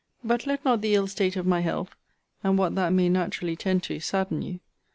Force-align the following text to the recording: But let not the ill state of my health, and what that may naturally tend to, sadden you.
But 0.23 0.47
let 0.47 0.65
not 0.65 0.81
the 0.81 0.95
ill 0.95 1.05
state 1.05 1.35
of 1.35 1.45
my 1.45 1.59
health, 1.59 1.95
and 2.43 2.57
what 2.57 2.73
that 2.73 2.91
may 2.91 3.07
naturally 3.07 3.55
tend 3.55 3.83
to, 3.83 3.99
sadden 3.99 4.41
you. 4.41 4.59